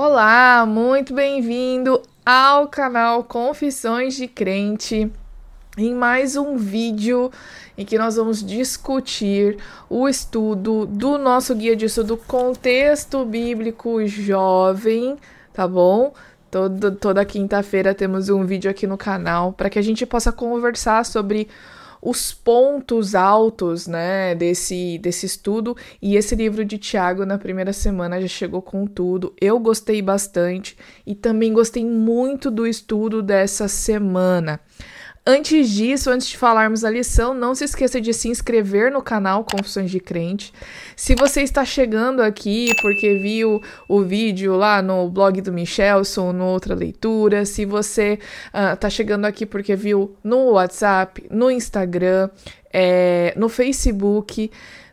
[0.00, 5.10] Olá, muito bem-vindo ao canal Confissões de Crente.
[5.76, 7.32] Em mais um vídeo
[7.76, 9.58] em que nós vamos discutir
[9.90, 15.16] o estudo do nosso guia de estudo Contexto Bíblico Jovem,
[15.52, 16.14] tá bom?
[16.48, 21.04] Todo, toda quinta-feira temos um vídeo aqui no canal para que a gente possa conversar
[21.04, 21.48] sobre
[22.00, 25.76] os pontos altos, né, desse, desse estudo.
[26.00, 29.34] E esse livro de Tiago, na primeira semana, já chegou com tudo.
[29.40, 30.76] Eu gostei bastante
[31.06, 34.60] e também gostei muito do estudo dessa semana.
[35.30, 39.44] Antes disso, antes de falarmos a lição, não se esqueça de se inscrever no canal
[39.44, 40.54] Confissões de Crente.
[40.96, 46.46] Se você está chegando aqui porque viu o vídeo lá no blog do Michelson, no
[46.46, 48.18] Outra Leitura, se você
[48.72, 52.30] está uh, chegando aqui porque viu no WhatsApp, no Instagram,
[52.72, 54.50] é, no Facebook,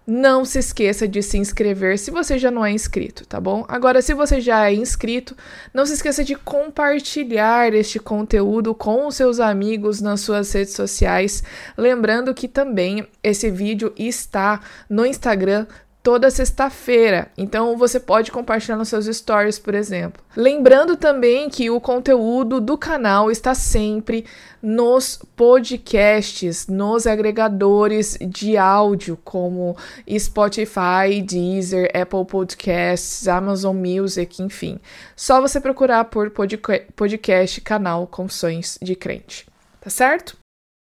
[0.07, 3.65] não se esqueça de se inscrever se você já não é inscrito, tá bom?
[3.67, 5.35] Agora, se você já é inscrito,
[5.73, 11.43] não se esqueça de compartilhar este conteúdo com os seus amigos nas suas redes sociais.
[11.77, 15.65] Lembrando que também esse vídeo está no Instagram,
[16.05, 17.31] toda sexta-feira.
[17.35, 20.23] Então você pode compartilhar nos seus stories, por exemplo.
[20.37, 24.23] Lembrando também que o conteúdo do canal está sempre
[24.61, 29.75] nos podcasts, nos agregadores de áudio, como
[30.19, 34.79] Spotify, Deezer, Apple Podcasts, Amazon Music, enfim.
[35.15, 39.47] Só você procurar por podcast canal Confissões de Crente,
[39.81, 40.37] tá certo?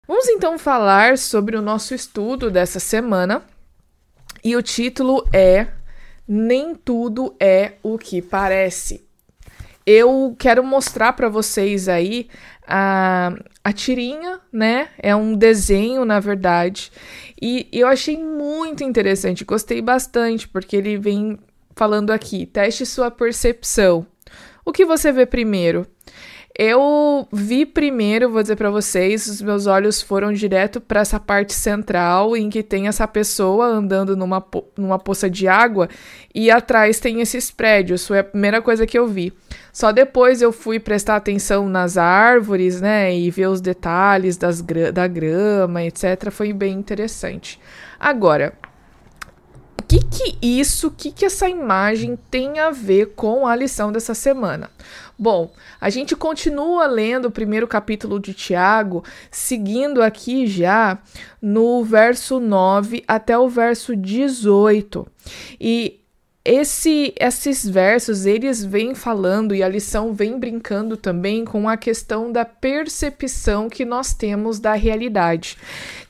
[0.06, 3.42] Vamos então falar sobre o nosso estudo dessa semana
[4.48, 5.68] e o título é
[6.26, 9.06] Nem tudo é o que parece.
[9.86, 12.30] Eu quero mostrar para vocês aí
[12.66, 14.88] a, a tirinha, né?
[15.00, 16.94] É um desenho, na verdade.
[17.42, 21.38] E eu achei muito interessante, gostei bastante, porque ele vem
[21.76, 24.08] falando aqui: teste sua percepção.
[24.64, 25.86] O que você vê primeiro?
[26.60, 31.54] Eu vi primeiro, vou dizer para vocês, os meus olhos foram direto para essa parte
[31.54, 34.44] central em que tem essa pessoa andando numa,
[34.76, 35.88] numa poça de água
[36.34, 38.08] e atrás tem esses prédios.
[38.08, 39.32] Foi a primeira coisa que eu vi.
[39.72, 44.60] Só depois eu fui prestar atenção nas árvores, né, e ver os detalhes das,
[44.92, 46.32] da grama, etc.
[46.32, 47.60] Foi bem interessante.
[48.00, 48.54] Agora,
[49.80, 53.92] o que que isso, o que que essa imagem tem a ver com a lição
[53.92, 54.70] dessa semana?
[55.18, 55.52] Bom,
[55.82, 61.00] a gente continua lendo o primeiro capítulo de Tiago, seguindo aqui já
[61.42, 65.08] no verso 9 até o verso 18.
[65.60, 66.00] E
[66.50, 72.32] esse, esses versos eles vêm falando e a lição vem brincando também com a questão
[72.32, 75.58] da percepção que nós temos da realidade,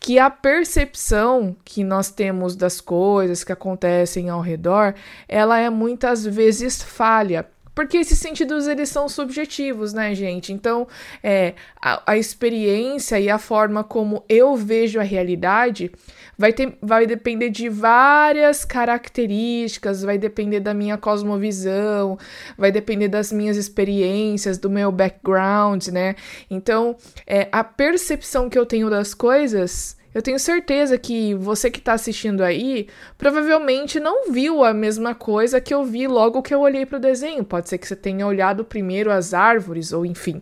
[0.08, 4.96] que a percepção que nós temos das coisas que acontecem ao redor,
[5.28, 7.46] ela é muitas vezes falha
[7.76, 10.52] porque esses sentidos eles são subjetivos, né, gente?
[10.52, 10.88] Então,
[11.22, 15.92] é, a, a experiência e a forma como eu vejo a realidade
[16.38, 22.18] vai, ter, vai depender de várias características, vai depender da minha cosmovisão,
[22.58, 26.16] vai depender das minhas experiências, do meu background, né?
[26.50, 26.96] Então,
[27.28, 31.94] é, a percepção que eu tenho das coisas eu tenho certeza que você que está
[31.94, 32.88] assistindo aí
[33.20, 37.00] provavelmente não viu a mesma coisa que eu vi logo que eu olhei para o
[37.00, 37.46] desenho.
[37.46, 40.42] Pode ser que você tenha olhado primeiro as árvores, ou enfim.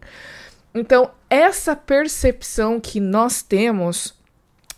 [0.73, 4.13] Então, essa percepção que nós temos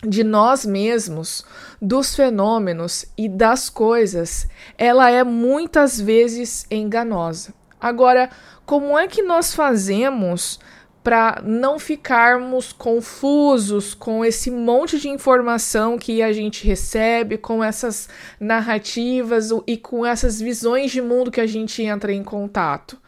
[0.02, 1.46] de nós mesmos,
[1.80, 4.48] dos fenômenos e das coisas,
[4.80, 7.54] ela é muitas vezes enganosa.
[7.80, 8.32] Agora,
[8.66, 10.60] como é que nós fazemos
[11.08, 18.10] para não ficarmos confusos com esse monte de informação que a gente recebe, com essas
[18.38, 23.00] narrativas e com essas visões de mundo que a gente entra em contato.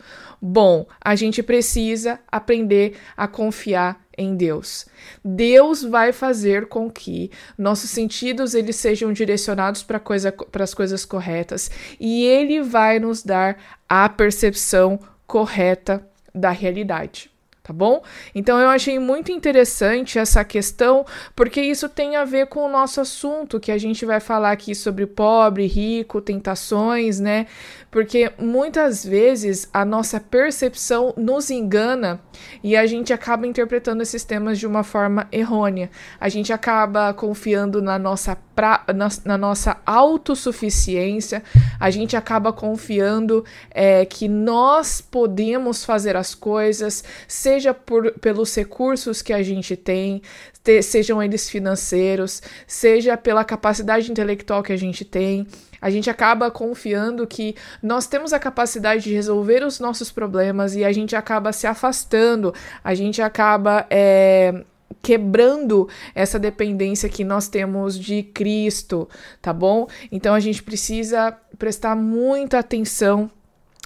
[0.42, 4.86] Bom, a gente precisa aprender a confiar em Deus.
[5.22, 11.70] Deus vai fazer com que nossos sentidos eles sejam direcionados para coisa, as coisas corretas
[12.00, 13.58] e ele vai nos dar
[13.90, 16.02] a percepção correta
[16.34, 17.30] da realidade
[17.70, 18.02] tá bom?
[18.34, 21.06] Então eu achei muito interessante essa questão,
[21.36, 24.74] porque isso tem a ver com o nosso assunto, que a gente vai falar aqui
[24.74, 27.46] sobre pobre, rico, tentações, né?
[27.92, 32.20] Porque muitas vezes a nossa percepção nos engana
[32.64, 35.92] e a gente acaba interpretando esses temas de uma forma errônea.
[36.20, 41.42] A gente acaba confiando na nossa pra, na, na nossa autossuficiência,
[41.80, 49.22] a gente acaba confiando é, que nós podemos fazer as coisas, seja por, pelos recursos
[49.22, 50.22] que a gente tem,
[50.62, 55.48] te, sejam eles financeiros, seja pela capacidade intelectual que a gente tem.
[55.82, 60.84] A gente acaba confiando que nós temos a capacidade de resolver os nossos problemas e
[60.84, 62.54] a gente acaba se afastando,
[62.84, 64.66] a gente acaba é,
[65.02, 69.08] quebrando essa dependência que nós temos de Cristo,
[69.42, 69.88] tá bom?
[70.12, 73.30] Então a gente precisa prestar muita atenção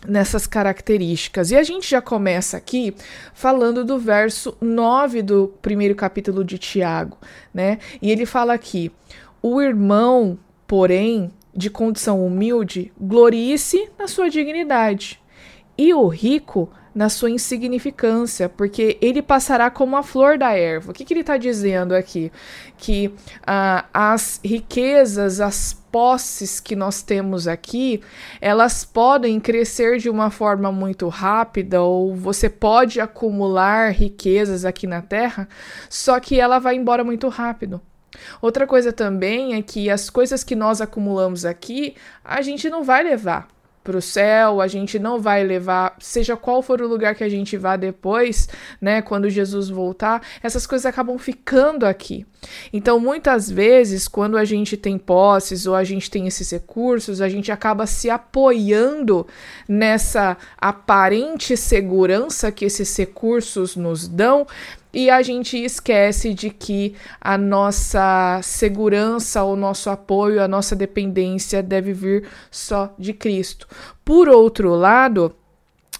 [0.07, 1.51] nessas características.
[1.51, 2.95] E a gente já começa aqui
[3.33, 7.17] falando do verso 9 do primeiro capítulo de Tiago,
[7.53, 7.79] né?
[8.01, 8.91] E ele fala aqui:
[9.41, 10.37] o irmão,
[10.67, 15.21] porém, de condição humilde, glorie-se na sua dignidade,
[15.77, 20.91] e o rico na sua insignificância, porque ele passará como a flor da erva.
[20.91, 22.31] O que, que ele está dizendo aqui?
[22.77, 23.13] Que
[23.45, 28.01] ah, as riquezas, as posses que nós temos aqui,
[28.41, 35.01] elas podem crescer de uma forma muito rápida, ou você pode acumular riquezas aqui na
[35.01, 35.47] Terra,
[35.89, 37.81] só que ela vai embora muito rápido.
[38.41, 43.03] Outra coisa também é que as coisas que nós acumulamos aqui, a gente não vai
[43.03, 43.47] levar
[43.83, 47.29] para o céu, a gente não vai levar, seja qual for o lugar que a
[47.29, 48.47] gente vá depois,
[48.79, 52.25] né, quando Jesus voltar, essas coisas acabam ficando aqui.
[52.71, 57.29] Então, muitas vezes, quando a gente tem posses ou a gente tem esses recursos, a
[57.29, 59.27] gente acaba se apoiando
[59.67, 64.47] nessa aparente segurança que esses recursos nos dão
[64.93, 71.63] e a gente esquece de que a nossa segurança, o nosso apoio, a nossa dependência
[71.63, 73.67] deve vir só de Cristo.
[74.05, 75.35] Por outro lado,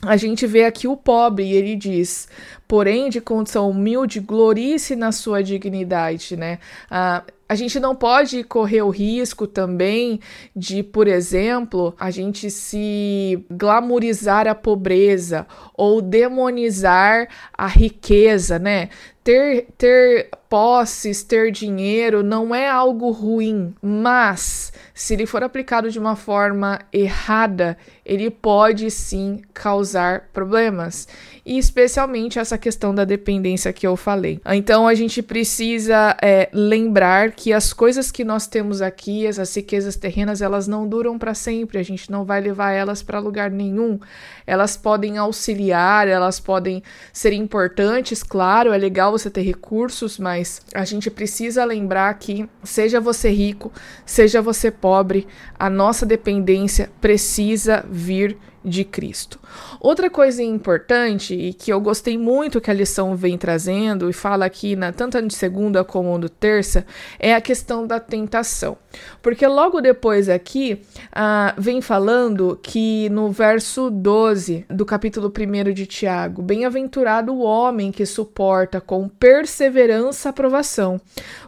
[0.04, 2.28] a gente vê aqui o pobre e ele diz:
[2.68, 6.60] porém, de condição humilde, glorie-se na sua dignidade, né?
[6.92, 7.24] Ah,
[7.54, 10.20] a gente não pode correr o risco também
[10.56, 15.46] de, por exemplo, a gente se glamorizar a pobreza
[15.76, 18.90] ou demonizar a riqueza, né?
[19.24, 25.98] Ter, ter posses, ter dinheiro não é algo ruim, mas se ele for aplicado de
[25.98, 31.08] uma forma errada, ele pode sim causar problemas.
[31.46, 34.40] E especialmente essa questão da dependência que eu falei.
[34.46, 39.96] Então a gente precisa é, lembrar que as coisas que nós temos aqui, essas riquezas
[39.96, 41.80] terrenas, elas não duram para sempre.
[41.80, 44.00] A gente não vai levar elas para lugar nenhum.
[44.46, 50.43] Elas podem auxiliar, elas podem ser importantes, claro, é legal você ter recursos, mas
[50.74, 53.72] a gente precisa lembrar que, seja você rico,
[54.06, 59.40] seja você pobre, a nossa dependência precisa vir de Cristo.
[59.80, 64.46] Outra coisa importante e que eu gostei muito que a lição vem trazendo e fala
[64.46, 66.86] aqui na tanto de segunda como no terça
[67.20, 68.78] é a questão da tentação,
[69.22, 75.86] porque logo depois aqui uh, vem falando que no verso 12 do capítulo 1 de
[75.86, 81.00] Tiago, bem-aventurado o homem que suporta com perseverança a provação,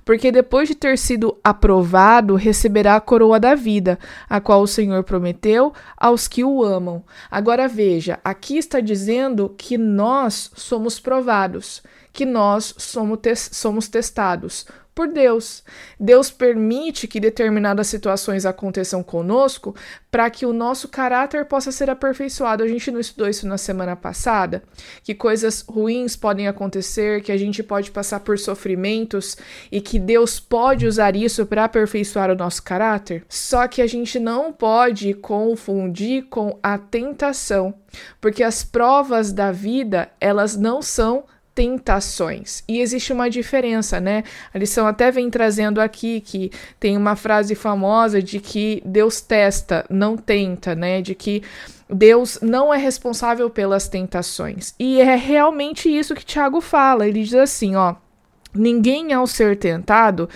[0.04, 3.98] porque depois de ter sido aprovado receberá a coroa da vida,
[4.30, 7.04] a qual o Senhor prometeu aos que o amam.
[7.30, 11.82] Agora veja, aqui está dizendo que nós somos provados,
[12.16, 14.66] que nós somos, te somos testados
[14.96, 15.62] por Deus.
[16.00, 19.76] Deus permite que determinadas situações aconteçam conosco
[20.10, 22.64] para que o nosso caráter possa ser aperfeiçoado.
[22.64, 24.64] A gente não estudou isso na semana passada?
[25.04, 29.36] Que coisas ruins podem acontecer, que a gente pode passar por sofrimentos
[29.70, 33.26] e que Deus pode usar isso para aperfeiçoar o nosso caráter?
[33.28, 37.74] Só que a gente não pode confundir com a tentação,
[38.22, 42.64] porque as provas da vida, elas não são tentações.
[42.68, 44.26] E existe uma diferença, né?
[44.54, 49.86] A lição até vem trazendo aqui que tem uma frase famosa de que Deus testa,
[49.90, 51.02] não tenta, né?
[51.02, 51.42] De que
[51.90, 54.76] Deus não é responsável pelas tentações.
[54.78, 57.08] E é realmente isso que Tiago fala.
[57.08, 57.96] Ele diz assim, ó:
[58.56, 60.30] Ninguém ao ser tentado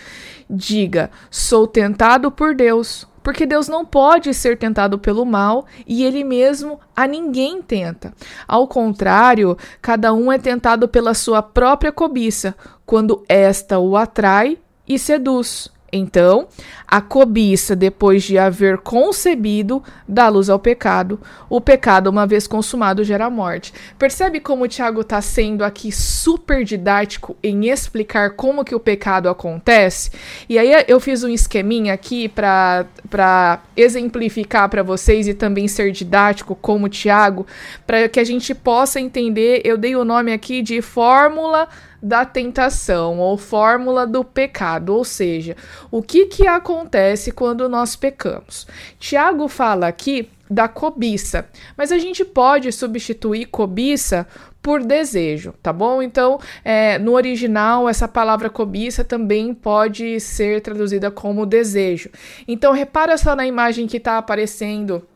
[0.50, 6.24] diga: sou tentado por Deus, porque Deus não pode ser tentado pelo mal e ele
[6.24, 8.12] mesmo a ninguém tenta.
[8.48, 12.56] Ao contrário, cada um é tentado pela sua própria cobiça,
[12.88, 14.58] quando esta o atrai
[14.88, 15.72] e seduz.
[15.92, 16.48] Então,
[16.88, 21.20] a cobiça, depois de haver concebido, dá luz ao pecado.
[21.50, 23.74] O pecado, uma vez consumado, gera morte.
[23.98, 29.30] Percebe como o Tiago está sendo aqui super didático em explicar como que o pecado
[29.30, 30.12] acontece?
[30.48, 36.56] E aí eu fiz um esqueminha aqui para exemplificar para vocês e também ser didático
[36.56, 37.46] como o Tiago,
[37.86, 39.62] para que a gente possa entender.
[39.64, 41.68] Eu dei o nome aqui de fórmula
[42.02, 45.56] da tentação ou fórmula do pecado, ou seja,
[45.92, 48.68] o que que acontece quando nós pecamos.
[49.00, 54.26] Tiago fala aqui da cobiça, mas a gente pode substituir cobiça
[54.62, 56.02] por desejo, tá bom?
[56.02, 62.10] Então, é, no original, essa palavra cobiça também pode ser traduzida como desejo.
[62.48, 65.08] Então, repara só na imagem que está aparecendo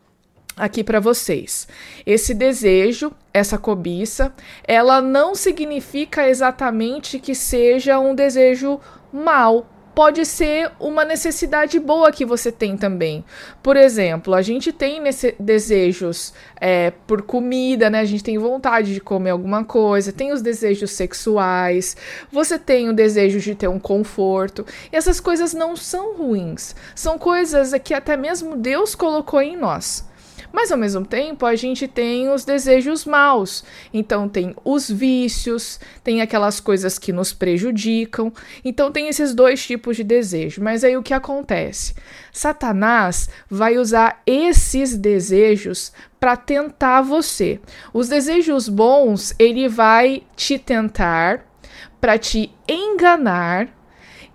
[0.56, 1.66] aqui para vocês.
[2.06, 4.32] Esse desejo, essa cobiça,
[4.66, 8.80] ela não significa exatamente que seja um desejo
[9.12, 13.24] mal, pode ser uma necessidade boa que você tem também.
[13.62, 15.00] Por exemplo, a gente tem
[15.38, 18.00] desejos é, por comida, né?
[18.00, 21.96] A gente tem vontade de comer alguma coisa, tem os desejos sexuais,
[22.30, 24.66] você tem o desejo de ter um conforto.
[24.92, 30.04] E essas coisas não são ruins, são coisas que até mesmo Deus colocou em nós.
[30.54, 33.64] Mas ao mesmo tempo, a gente tem os desejos maus.
[33.92, 38.32] Então tem os vícios, tem aquelas coisas que nos prejudicam.
[38.64, 40.62] Então tem esses dois tipos de desejo.
[40.62, 41.92] Mas aí o que acontece?
[42.32, 47.58] Satanás vai usar esses desejos para tentar você.
[47.92, 51.44] Os desejos bons, ele vai te tentar
[52.00, 53.68] para te enganar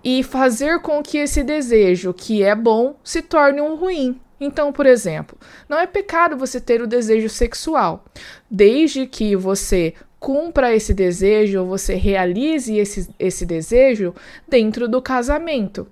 [0.04, 4.20] e fazer com que esse desejo que é bom se torne um ruim.
[4.40, 8.04] Então, por exemplo, não é pecado você ter o desejo sexual,
[8.50, 14.14] desde que você cumpra esse desejo, você realize esse, esse desejo
[14.48, 15.86] dentro do casamento.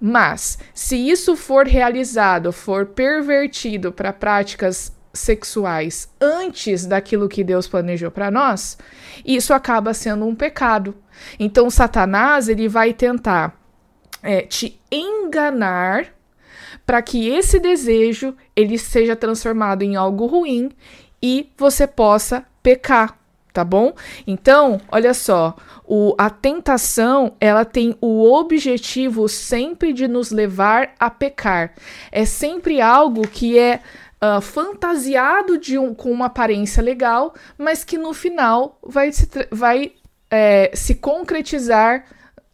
[0.00, 8.10] Mas, se isso for realizado, for pervertido para práticas sexuais antes daquilo que Deus planejou
[8.10, 8.78] para nós,
[9.24, 10.96] isso acaba sendo um pecado.
[11.38, 13.60] Então, Satanás ele vai tentar
[14.22, 16.06] é, te enganar
[16.90, 20.72] para que esse desejo ele seja transformado em algo ruim
[21.22, 23.16] e você possa pecar,
[23.52, 23.94] tá bom?
[24.26, 25.54] Então, olha só,
[25.86, 31.74] o, a tentação ela tem o objetivo sempre de nos levar a pecar.
[32.10, 33.78] É sempre algo que é
[34.20, 39.92] uh, fantasiado de um, com uma aparência legal, mas que no final vai se, vai,
[40.28, 42.04] é, se concretizar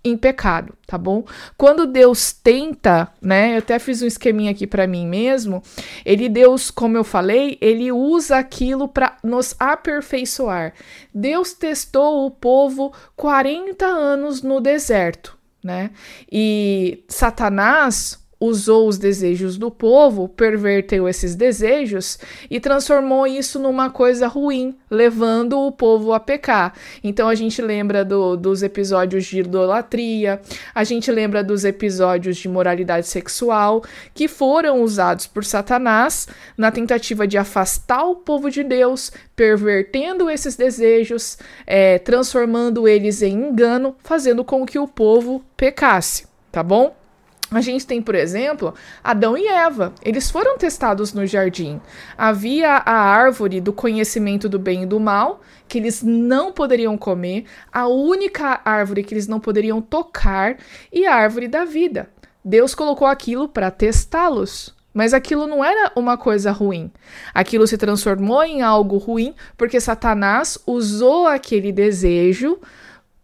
[0.09, 1.25] em pecado, tá bom?
[1.57, 3.55] Quando Deus tenta, né?
[3.55, 5.63] Eu até fiz um esqueminha aqui para mim mesmo.
[6.05, 10.75] Ele Deus, como eu falei, ele usa aquilo para nos aperfeiçoar.
[11.15, 15.91] Deus testou o povo 40 anos no deserto, né?
[16.31, 22.19] E Satanás usou os desejos do povo, perverteu esses desejos
[22.50, 26.75] e transformou isso numa coisa ruim, levando o povo a pecar.
[27.02, 30.40] Então a gente lembra do, dos episódios de idolatria,
[30.75, 37.26] a gente lembra dos episódios de moralidade sexual que foram usados por Satanás na tentativa
[37.26, 44.45] de afastar o povo de Deus, pervertendo esses desejos, é, transformando eles em engano, fazendo
[44.45, 47.06] com que o povo pecasse, tá bom?
[47.50, 48.75] A gente tem, por exemplo,
[49.05, 49.93] Adão e Eva.
[50.03, 51.81] Eles foram testados no jardim.
[52.19, 57.45] Havia a árvore do conhecimento do bem e do mal, que eles não poderiam comer,
[57.73, 60.57] a única árvore que eles não poderiam tocar,
[60.93, 62.11] e a árvore da vida.
[62.45, 64.75] Deus colocou aquilo para testá-los.
[64.93, 66.91] Mas aquilo não era uma coisa ruim.
[67.35, 72.59] Aquilo se transformou em algo ruim porque Satanás usou aquele desejo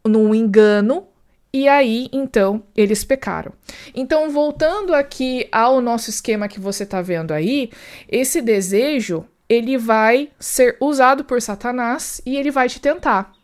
[0.05, 1.07] num engano
[1.54, 3.52] e aí, então, eles pecaram.
[3.94, 7.71] Então, voltando aqui ao nosso esquema que você está vendo aí,
[8.09, 13.35] esse desejo ele vai ser usado por Satanás e ele vai te tentar.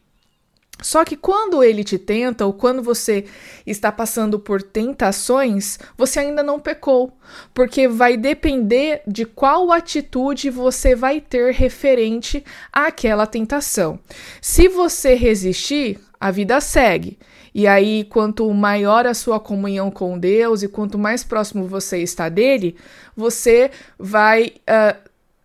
[0.80, 3.26] Só que quando ele te tenta, ou quando você
[3.66, 7.12] está passando por tentações, você ainda não pecou,
[7.52, 13.98] porque vai depender de qual atitude você vai ter referente àquela tentação.
[14.40, 17.18] Se você resistir, a vida segue.
[17.58, 22.28] E aí, quanto maior a sua comunhão com Deus e quanto mais próximo você está
[22.28, 22.76] dele,
[23.16, 24.96] você vai, uh,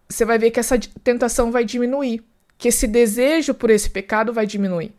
[0.07, 2.23] você vai ver que essa tentação vai diminuir,
[2.55, 4.93] que esse desejo por esse pecado vai diminuir.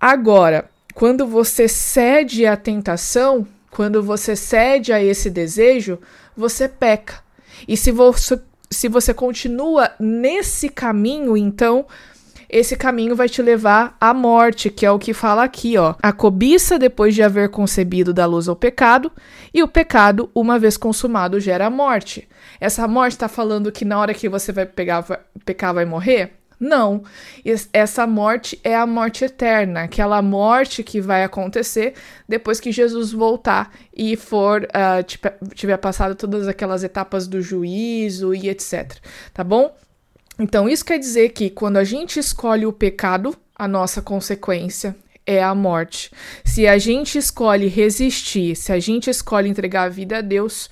[0.00, 5.98] Agora, quando você cede à tentação, quando você cede a esse desejo,
[6.34, 7.22] você peca.
[7.68, 11.84] E se você, se você continua nesse caminho, então
[12.52, 15.94] esse caminho vai te levar à morte, que é o que fala aqui, ó.
[16.02, 19.10] A cobiça depois de haver concebido da luz ao pecado,
[19.54, 22.28] e o pecado, uma vez consumado, gera a morte.
[22.60, 26.40] Essa morte está falando que na hora que você vai pegar, vai, pecar, vai morrer?
[26.60, 27.02] Não.
[27.72, 31.94] Essa morte é a morte eterna, aquela morte que vai acontecer
[32.28, 38.50] depois que Jesus voltar e for uh, tiver passado todas aquelas etapas do juízo e
[38.50, 38.98] etc.
[39.32, 39.74] Tá bom?
[40.40, 45.42] Então, isso quer dizer que quando a gente escolhe o pecado, a nossa consequência é
[45.42, 46.10] a morte.
[46.42, 50.70] Se a gente escolhe resistir, se a gente escolhe entregar a vida a Deus,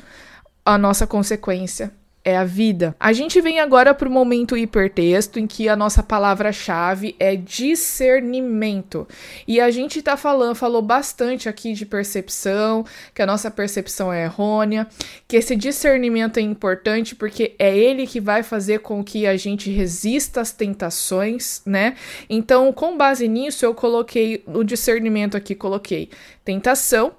[0.64, 1.92] a nossa consequência
[2.28, 2.94] é a vida.
[3.00, 9.08] A gente vem agora para o momento hipertexto em que a nossa palavra-chave é discernimento.
[9.46, 14.24] E a gente tá falando, falou bastante aqui de percepção, que a nossa percepção é
[14.24, 14.86] errônea,
[15.26, 19.70] que esse discernimento é importante porque é ele que vai fazer com que a gente
[19.70, 21.96] resista às tentações, né?
[22.28, 26.10] Então, com base nisso, eu coloquei o discernimento aqui, coloquei
[26.44, 27.12] tentação,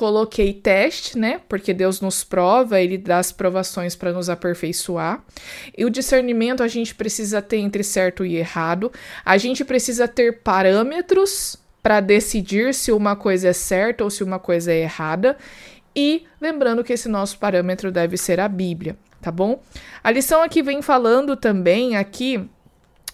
[0.00, 1.42] Coloquei teste, né?
[1.46, 5.22] Porque Deus nos prova, ele dá as provações para nos aperfeiçoar.
[5.76, 8.90] E o discernimento a gente precisa ter entre certo e errado.
[9.22, 14.38] A gente precisa ter parâmetros para decidir se uma coisa é certa ou se uma
[14.38, 15.36] coisa é errada.
[15.94, 19.60] E lembrando que esse nosso parâmetro deve ser a Bíblia, tá bom?
[20.02, 22.48] A lição aqui vem falando também aqui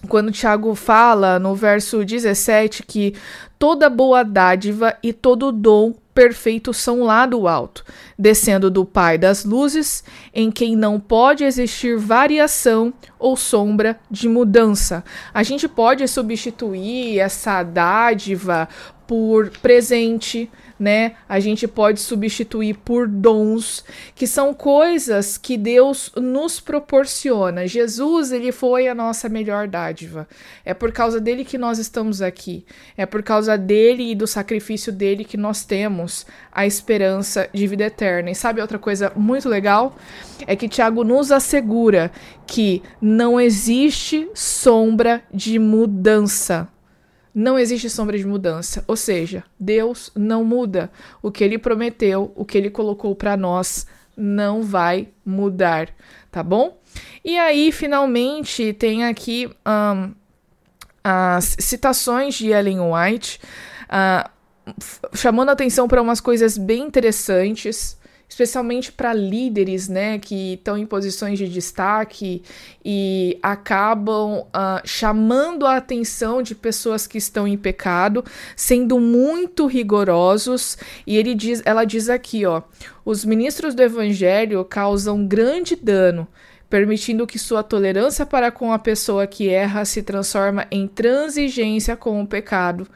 [0.09, 3.12] quando Tiago fala no verso 17 que
[3.59, 7.85] toda boa dádiva e todo dom perfeito são lá do alto,
[8.19, 15.05] descendo do Pai das luzes, em quem não pode existir variação ou sombra de mudança.
[15.35, 18.67] A gente pode substituir essa dádiva
[19.07, 21.14] por presente, né?
[21.28, 27.66] A gente pode substituir por dons, que são coisas que Deus nos proporciona.
[27.66, 30.28] Jesus, ele foi a nossa melhor dádiva.
[30.64, 32.64] É por causa dele que nós estamos aqui.
[32.97, 37.85] É por causa dele e do sacrifício dele que nós temos a esperança de vida
[37.85, 38.30] eterna.
[38.30, 39.97] E sabe outra coisa muito legal?
[40.47, 42.11] É que Tiago nos assegura
[42.47, 46.68] que não existe sombra de mudança
[47.37, 48.83] não existe sombra de mudança.
[48.88, 50.90] Ou seja, Deus não muda.
[51.21, 55.90] O que ele prometeu, o que ele colocou para nós, não vai mudar,
[56.31, 56.81] tá bom?
[57.23, 60.14] E aí, finalmente, tem aqui um,
[61.05, 63.38] as citações de Ellen White,
[63.85, 64.31] uh,
[65.14, 71.38] chamando atenção para umas coisas bem interessantes especialmente para líderes, né, que estão em posições
[71.38, 72.42] de destaque
[72.85, 80.76] e acabam uh, chamando a atenção de pessoas que estão em pecado, sendo muito rigorosos.
[81.06, 82.62] E ele diz, ela diz aqui, ó,
[83.04, 86.26] os ministros do evangelho causam grande dano
[86.69, 92.21] permitindo que sua tolerância para com a pessoa que erra se transforma em transigência com
[92.21, 92.87] o pecado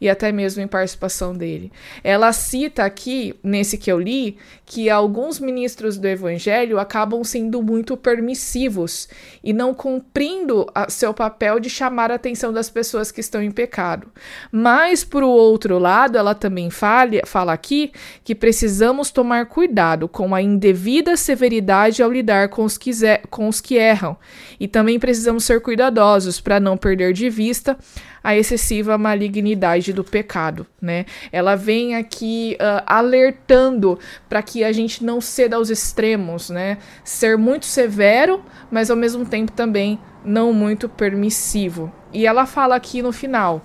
[0.00, 1.70] e até mesmo em participação dele.
[2.02, 7.96] Ela cita aqui, nesse que eu li, que alguns ministros do evangelho acabam sendo muito
[7.96, 9.08] permissivos
[9.44, 14.08] e não cumprindo seu papel de chamar a atenção das pessoas que estão em pecado.
[14.50, 17.92] Mas, por outro lado, ela também fala, fala aqui
[18.24, 22.90] que precisamos tomar cuidado com a indevida severidade ao lidar com os que
[23.28, 24.16] com os que erram.
[24.58, 27.76] E também precisamos ser cuidadosos para não perder de vista
[28.22, 31.06] a excessiva malignidade do pecado, né?
[31.32, 36.78] Ela vem aqui uh, alertando para que a gente não ceda aos extremos, né?
[37.02, 41.92] Ser muito severo, mas ao mesmo tempo também não muito permissivo.
[42.12, 43.62] E ela fala aqui no final: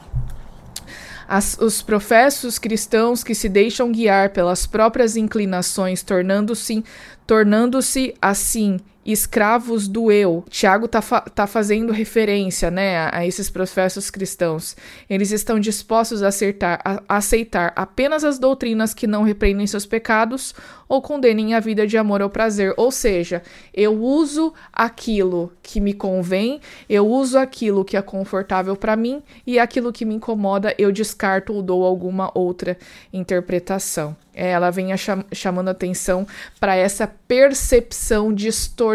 [1.27, 6.83] as, os professos cristãos que se deixam guiar pelas próprias inclinações, tornando-se
[7.25, 10.43] tornando-se assim escravos do eu.
[10.49, 14.75] Tiago está fa tá fazendo referência né, a, a, esses professos cristãos.
[15.07, 19.85] Eles estão dispostos a, acertar, a, a aceitar apenas as doutrinas que não repreendem seus
[19.85, 20.55] pecados
[20.87, 22.73] ou condenem a vida de amor ou prazer.
[22.77, 28.95] Ou seja, eu uso aquilo que me convém, eu uso aquilo que é confortável para
[28.95, 32.77] mim e aquilo que me incomoda eu descarto ou dou alguma outra
[33.13, 34.15] interpretação.
[34.33, 36.27] É, ela vem cham chamando atenção
[36.59, 38.94] para essa percepção distorcida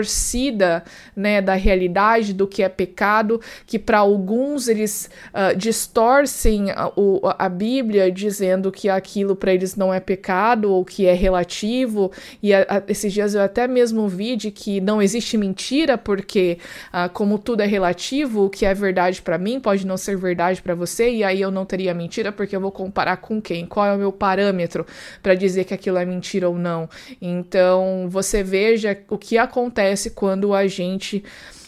[1.15, 7.21] né, da realidade, do que é pecado, que para alguns eles uh, distorcem a, o,
[7.39, 12.13] a Bíblia dizendo que aquilo para eles não é pecado ou que é relativo.
[12.43, 16.59] E a, a, esses dias eu até mesmo vi de que não existe mentira, porque
[16.93, 20.63] uh, como tudo é relativo, o que é verdade para mim pode não ser verdade
[20.63, 23.67] para você, e aí eu não teria mentira porque eu vou comparar com quem?
[23.67, 24.87] Qual é o meu parâmetro?
[25.23, 26.89] para dizer que aquilo é mentira ou não.
[27.21, 31.25] Então, você veja o que acontece quando a gente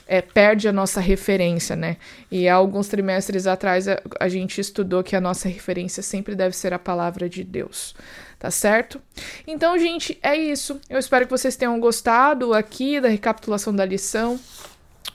[0.07, 1.97] é, perde a nossa referência, né?
[2.31, 6.55] E há alguns trimestres atrás a, a gente estudou que a nossa referência sempre deve
[6.55, 7.95] ser a palavra de Deus
[8.43, 9.01] tá certo?
[9.47, 10.81] Então, gente, é isso.
[10.91, 14.37] Eu espero que vocês tenham gostado aqui da recapitulação da lição.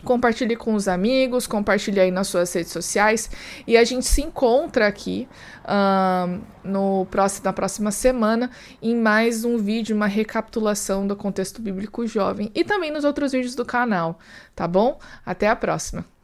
[0.04, 3.30] Compartilhe com os amigos, compartilhe aí nas suas redes sociais.
[3.66, 5.28] E a gente se encontra aqui
[6.64, 12.52] no próximo, na próxima semana em mais um vídeo, uma recapitulação do contexto bíblico jovem.
[12.54, 14.20] E também nos outros vídeos do canal,
[14.56, 15.00] tá bom?
[15.26, 16.17] Até a próxima!